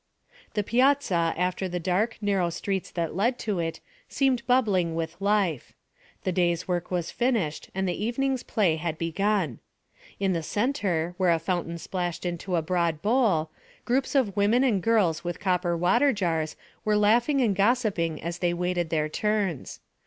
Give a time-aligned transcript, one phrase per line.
[0.55, 5.73] The piazza, after the dark, narrow streets that led to it, seemed bubbling with life.
[6.23, 9.59] The day's work was finished and the evening's play had begun.
[10.19, 13.51] In the centre, where a fountain splashed into a broad bowl,
[13.85, 18.55] groups of women and girls with copper water jars were laughing and gossiping as they
[18.55, 19.81] waited their turns.